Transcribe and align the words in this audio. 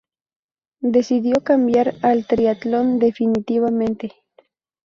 Decidió 0.95 1.43
cambiar 1.43 1.93
al 2.01 2.25
triatlón 2.25 2.97
definitivamente. 2.97 4.09